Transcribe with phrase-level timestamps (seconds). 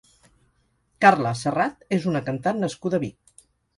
[1.05, 3.43] Carla Serrat és una cantant nascuda a Vic.